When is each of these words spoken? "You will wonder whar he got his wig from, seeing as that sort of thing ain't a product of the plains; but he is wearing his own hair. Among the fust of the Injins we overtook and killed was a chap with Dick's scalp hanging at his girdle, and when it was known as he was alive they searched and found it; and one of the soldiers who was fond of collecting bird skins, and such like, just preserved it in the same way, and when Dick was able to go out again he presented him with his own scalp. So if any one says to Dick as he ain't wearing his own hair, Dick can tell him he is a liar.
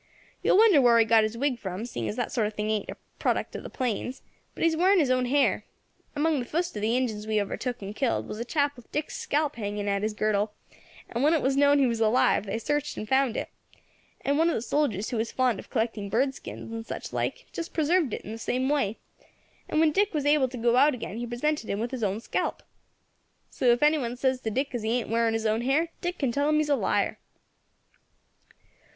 "You 0.41 0.53
will 0.53 0.57
wonder 0.57 0.81
whar 0.81 0.97
he 0.97 1.05
got 1.05 1.21
his 1.21 1.37
wig 1.37 1.59
from, 1.59 1.85
seeing 1.85 2.09
as 2.09 2.15
that 2.15 2.31
sort 2.31 2.47
of 2.47 2.55
thing 2.55 2.71
ain't 2.71 2.89
a 2.89 2.97
product 3.19 3.55
of 3.55 3.61
the 3.61 3.69
plains; 3.69 4.23
but 4.55 4.63
he 4.63 4.67
is 4.67 4.75
wearing 4.75 4.97
his 4.97 5.11
own 5.11 5.27
hair. 5.27 5.63
Among 6.15 6.39
the 6.39 6.45
fust 6.45 6.75
of 6.75 6.81
the 6.81 6.97
Injins 6.97 7.27
we 7.27 7.39
overtook 7.39 7.83
and 7.83 7.95
killed 7.95 8.27
was 8.27 8.39
a 8.39 8.43
chap 8.43 8.75
with 8.75 8.91
Dick's 8.91 9.15
scalp 9.17 9.57
hanging 9.57 9.87
at 9.87 10.01
his 10.01 10.15
girdle, 10.15 10.53
and 11.07 11.23
when 11.23 11.35
it 11.35 11.41
was 11.43 11.55
known 11.55 11.73
as 11.77 11.81
he 11.83 11.85
was 11.85 11.99
alive 11.99 12.47
they 12.47 12.57
searched 12.57 12.97
and 12.97 13.07
found 13.07 13.37
it; 13.37 13.49
and 14.21 14.39
one 14.39 14.49
of 14.49 14.55
the 14.55 14.63
soldiers 14.63 15.11
who 15.11 15.17
was 15.17 15.31
fond 15.31 15.59
of 15.59 15.69
collecting 15.69 16.09
bird 16.09 16.33
skins, 16.33 16.71
and 16.71 16.83
such 16.87 17.13
like, 17.13 17.45
just 17.51 17.71
preserved 17.71 18.11
it 18.11 18.21
in 18.23 18.31
the 18.31 18.39
same 18.39 18.69
way, 18.69 18.97
and 19.69 19.79
when 19.79 19.91
Dick 19.91 20.15
was 20.15 20.25
able 20.25 20.47
to 20.47 20.57
go 20.57 20.77
out 20.77 20.95
again 20.95 21.17
he 21.17 21.27
presented 21.27 21.69
him 21.69 21.79
with 21.79 21.91
his 21.91 22.03
own 22.03 22.19
scalp. 22.19 22.63
So 23.51 23.65
if 23.65 23.83
any 23.83 23.99
one 23.99 24.17
says 24.17 24.41
to 24.41 24.49
Dick 24.49 24.73
as 24.73 24.81
he 24.81 24.93
ain't 24.93 25.09
wearing 25.09 25.33
his 25.35 25.45
own 25.45 25.61
hair, 25.61 25.89
Dick 26.01 26.17
can 26.17 26.31
tell 26.31 26.49
him 26.49 26.55
he 26.55 26.61
is 26.61 26.69
a 26.69 26.75
liar. 26.75 27.19